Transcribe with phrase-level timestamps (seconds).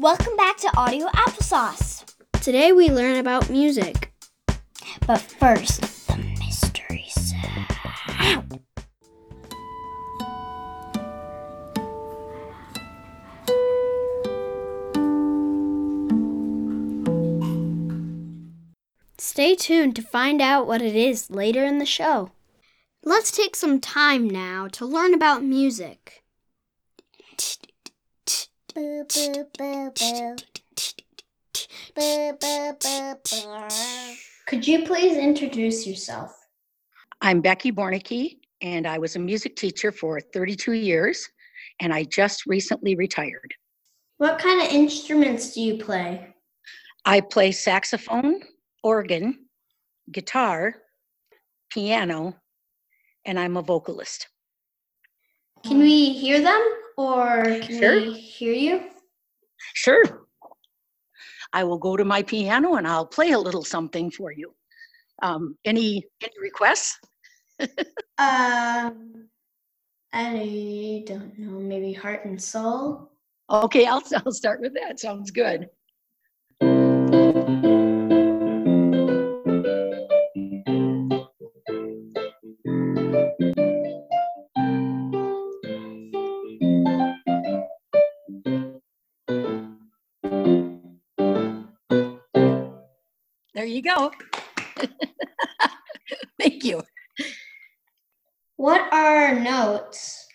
[0.00, 2.14] Welcome back to Audio Applesauce.
[2.40, 4.12] Today we learn about music.
[5.08, 8.60] But first, the mystery sound.
[19.18, 22.30] Stay tuned to find out what it is later in the show.
[23.02, 26.22] Let's take some time now to learn about music.
[28.78, 30.36] Boo, boo, boo, boo.
[31.96, 33.68] Boo, boo, boo, boo.
[34.46, 36.30] Could you please introduce yourself?
[37.20, 41.28] I'm Becky Bornicke, and I was a music teacher for 32 years,
[41.80, 43.52] and I just recently retired.
[44.18, 46.32] What kind of instruments do you play?
[47.04, 48.42] I play saxophone,
[48.84, 49.46] organ,
[50.12, 50.76] guitar,
[51.72, 52.36] piano,
[53.24, 54.28] and I'm a vocalist.
[55.64, 56.62] Can we hear them
[56.98, 58.00] or can Sure.
[58.00, 58.90] we hear you?
[59.74, 60.02] Sure.
[61.52, 64.52] I will go to my piano and I'll play a little something for you.
[65.22, 66.98] Um, any any requests?
[68.20, 69.28] Um,
[70.12, 73.12] I don't know, maybe Heart and Soul?
[73.48, 74.98] Okay, I'll, I'll start with that.
[74.98, 75.68] Sounds good.
[93.58, 94.12] There you go.
[96.40, 96.80] Thank you.
[98.54, 100.28] What are notes?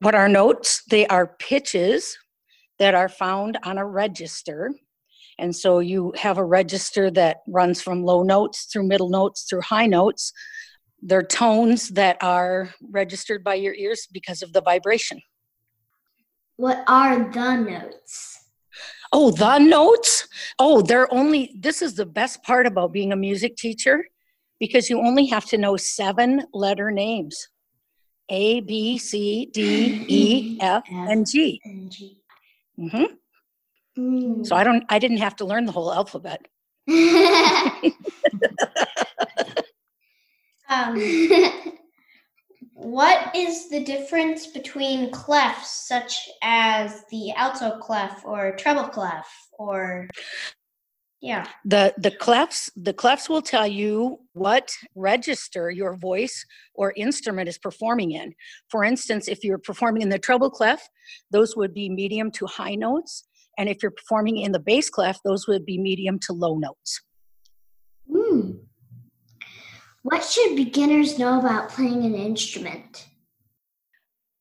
[0.00, 0.82] What are notes?
[0.88, 2.16] They are pitches
[2.78, 4.72] that are found on a register.
[5.38, 9.60] And so you have a register that runs from low notes through middle notes through
[9.60, 10.32] high notes.
[11.02, 15.20] They're tones that are registered by your ears because of the vibration.
[16.56, 18.43] What are the notes?
[19.16, 20.26] Oh, the notes?
[20.58, 24.04] Oh, they're only, this is the best part about being a music teacher
[24.58, 27.46] because you only have to know seven letter names
[28.28, 31.60] A, B, C, D, E, F, and G.
[31.64, 32.16] And G.
[32.76, 33.04] hmm
[33.96, 34.44] Mm.
[34.44, 36.48] So I don't, I didn't have to learn the whole alphabet.
[40.68, 40.98] um,
[42.74, 49.26] what is the difference between clefs such as the alto clef or treble clef
[49.58, 50.08] or
[51.20, 57.48] yeah The the clefs the clefs will tell you what register your voice or instrument
[57.48, 58.34] is performing in.
[58.68, 60.86] For instance, if you're performing in the treble clef,
[61.30, 63.24] those would be medium to high notes,
[63.56, 67.00] and if you're performing in the bass clef, those would be medium to low notes.
[68.10, 68.50] Hmm.
[70.04, 73.08] What should beginners know about playing an instrument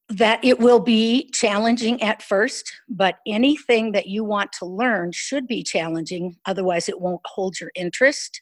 [0.10, 5.48] That it will be challenging at first, but anything that you want to learn should
[5.48, 8.42] be challenging, otherwise it won't hold your interest.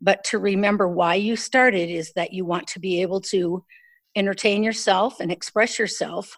[0.00, 3.64] But to remember why you started is that you want to be able to
[4.14, 6.36] entertain yourself and express yourself.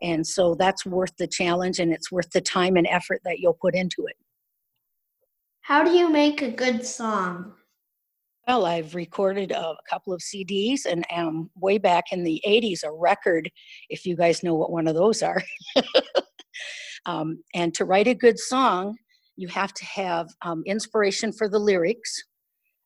[0.00, 3.58] And so that's worth the challenge and it's worth the time and effort that you'll
[3.60, 4.16] put into it.
[5.60, 7.52] how do you make a good song
[8.48, 12.90] Well, I've recorded a couple of CDs and um, way back in the 80s, a
[12.90, 13.50] record,
[13.90, 15.42] if you guys know what one of those are.
[17.06, 18.96] um, and to write a good song,
[19.36, 22.24] you have to have um, inspiration for the lyrics.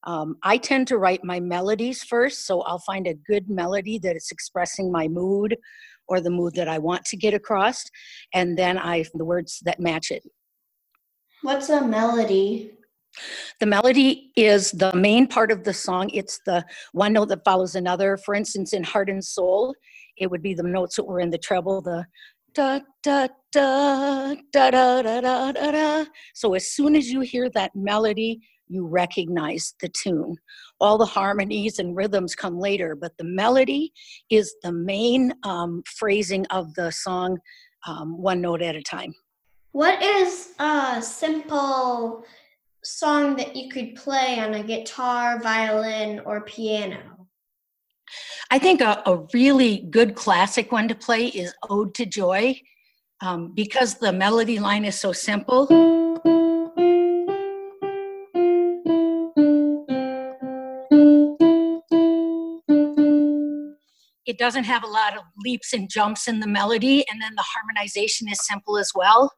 [0.02, 4.16] Um, I tend to write my melodies first, so I'll find a good melody that
[4.16, 5.56] is expressing my mood
[6.08, 7.84] or the mood that I want to get across,
[8.34, 10.24] and then I the words that match it.
[11.42, 12.72] what's a melody
[13.60, 16.10] The melody is the main part of the song.
[16.10, 18.16] It's the one note that follows another.
[18.16, 19.74] For instance, in Heart and Soul,
[20.16, 22.06] it would be the notes that were in the treble, the
[22.54, 26.04] da da da da da da da da da.
[26.34, 30.36] So as soon as you hear that melody, you recognize the tune.
[30.80, 33.92] All the harmonies and rhythms come later, but the melody
[34.30, 37.38] is the main um, phrasing of the song,
[37.86, 39.14] um, one note at a time.
[39.72, 42.24] What is a simple
[42.84, 47.28] song that you could play on a guitar, violin, or piano?
[48.50, 52.60] I think a, a really good classic one to play is Ode to Joy
[53.20, 55.66] um, because the melody line is so simple.
[64.24, 67.44] It doesn't have a lot of leaps and jumps in the melody, and then the
[67.46, 69.32] harmonization is simple as well.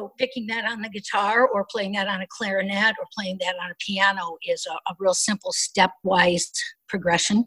[0.00, 3.54] So picking that on the guitar or playing that on a clarinet or playing that
[3.62, 6.50] on a piano is a, a real simple stepwise
[6.88, 7.44] progression.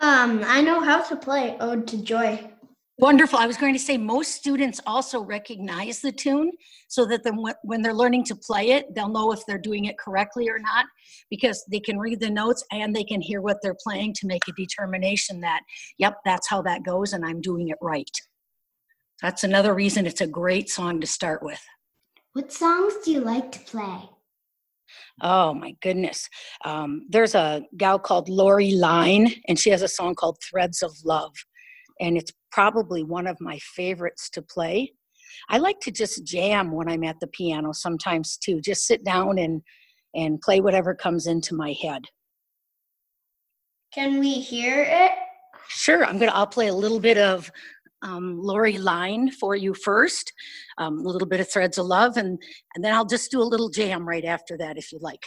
[0.00, 2.50] Um, I know how to play Ode to Joy.
[2.98, 3.38] Wonderful.
[3.38, 6.52] I was going to say most students also recognize the tune
[6.88, 9.86] so that then when- when they're learning to play it, they'll know if they're doing
[9.86, 10.84] it correctly or not
[11.30, 14.46] because they can read the notes and they can hear what they're playing to make
[14.48, 15.62] a determination that,
[15.96, 18.10] yep, that's how that goes and I'm doing it right.
[19.22, 21.60] That's another reason it's a great song to start with.
[22.32, 24.10] What songs do you like to play?
[25.22, 26.28] Oh my goodness.
[26.64, 30.92] Um, there's a gal called Lori Line, and she has a song called Threads of
[31.04, 31.32] Love.
[32.00, 34.92] And it's probably one of my favorites to play.
[35.48, 38.60] I like to just jam when I'm at the piano sometimes too.
[38.60, 39.62] Just sit down and
[40.14, 42.02] and play whatever comes into my head.
[43.92, 45.12] Can we hear it?
[45.68, 46.32] Sure, I'm gonna.
[46.32, 47.50] I'll play a little bit of
[48.04, 50.32] um, Lori Line for you first,
[50.78, 52.40] um, a little bit of Threads of Love, and
[52.74, 55.24] and then I'll just do a little jam right after that if you like.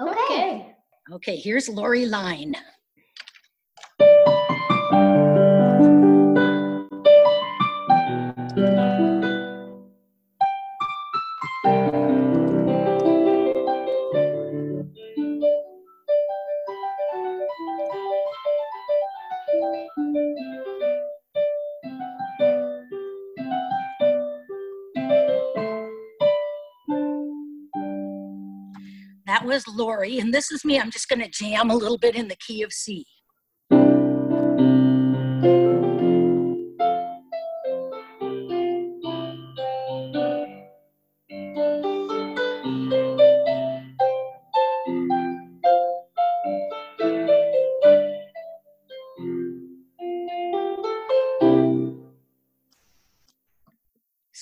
[0.00, 0.72] Okay.
[1.12, 2.54] Okay, here's Lori Line.
[29.46, 30.78] Was Lori, and this is me.
[30.78, 33.06] I'm just going to jam a little bit in the key of C.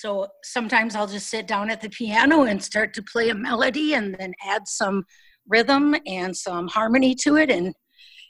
[0.05, 3.95] So sometimes I'll just sit down at the piano and start to play a melody
[3.95, 5.03] and then add some
[5.47, 7.49] rhythm and some harmony to it.
[7.49, 7.73] And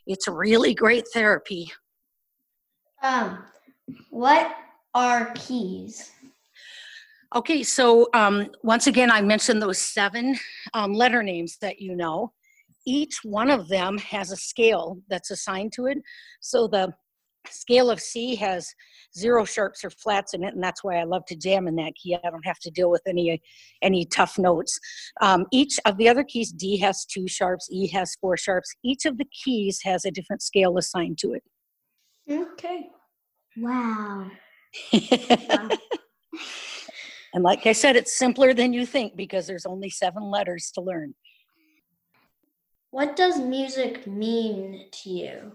[0.08, 1.70] it's really great therapy.
[3.04, 3.44] Um,
[4.10, 4.56] what
[4.94, 6.12] are keys?
[7.36, 10.38] Okay, so um, once again, I mentioned those seven
[10.74, 12.32] um, letter names that you know.
[12.88, 15.98] Each one of them has a scale that's assigned to it.
[16.40, 16.94] So the
[17.52, 18.74] scale of C has
[19.18, 21.94] zero sharps or flats in it, and that's why I love to jam in that
[21.96, 22.16] key.
[22.16, 23.42] I don't have to deal with any
[23.82, 24.80] any tough notes.
[25.22, 28.74] Um, each of the other keys, D has two sharps, E has four sharps.
[28.84, 31.44] Each of the keys has a different scale assigned to it.
[32.30, 32.88] Okay.
[33.58, 34.30] Wow.
[34.94, 35.80] and
[37.44, 41.14] like I said, it's simpler than you think because there's only seven letters to learn.
[42.92, 45.52] What does music mean to you?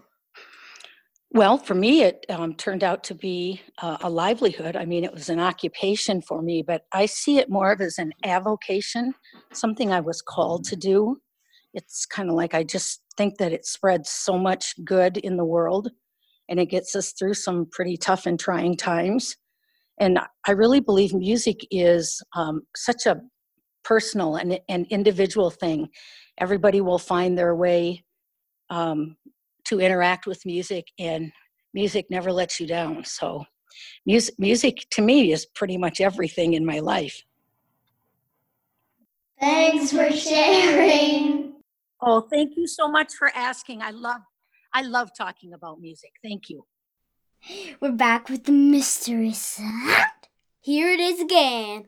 [1.33, 4.75] Well, for me, it um, turned out to be uh, a livelihood.
[4.75, 7.97] I mean, it was an occupation for me, but I see it more of as
[7.97, 9.13] an avocation,
[9.53, 11.21] something I was called to do.
[11.73, 15.45] It's kind of like I just think that it spreads so much good in the
[15.45, 15.89] world
[16.49, 19.37] and it gets us through some pretty tough and trying times.
[20.01, 23.21] And I really believe music is um, such a
[23.85, 25.87] personal and, and individual thing.
[26.37, 28.03] Everybody will find their way
[28.69, 29.15] um,
[29.71, 31.31] to interact with music and
[31.73, 33.45] music never lets you down so
[34.05, 37.23] music music to me is pretty much everything in my life
[39.39, 41.53] Thanks for sharing.
[42.01, 44.21] oh thank you so much for asking i love
[44.73, 46.65] i love talking about music thank you
[47.79, 50.05] We're back with the mystery sound.
[50.59, 51.85] Here it is again.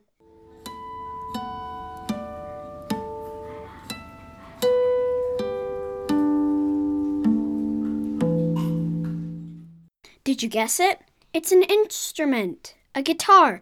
[10.34, 11.00] Did you guess it?
[11.32, 13.62] It's an instrument, a guitar,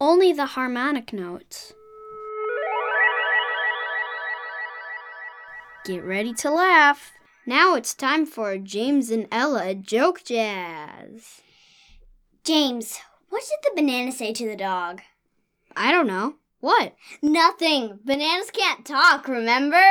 [0.00, 1.72] only the harmonic notes.
[5.84, 7.10] Get ready to laugh.
[7.44, 11.40] Now it's time for James and Ella joke jazz.
[12.44, 15.00] James, what did the banana say to the dog?
[15.76, 16.36] I don't know.
[16.60, 16.94] What?
[17.20, 17.98] Nothing.
[18.04, 19.82] Bananas can't talk, remember?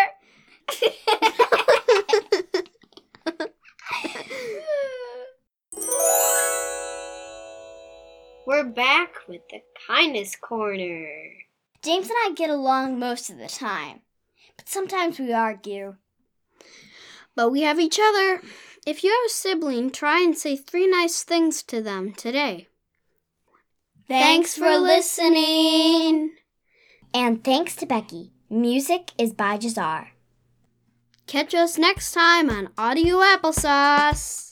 [8.46, 11.08] We're back with the kindness corner.
[11.84, 14.02] James and I get along most of the time,
[14.58, 15.96] but sometimes we argue.
[17.36, 18.42] But we have each other.
[18.86, 22.68] If you have a sibling, try and say three nice things to them today.
[24.08, 26.32] Thanks for listening.
[27.14, 28.32] And thanks to Becky.
[28.50, 30.10] Music is by Jazar.
[31.28, 34.51] Catch us next time on Audio Applesauce.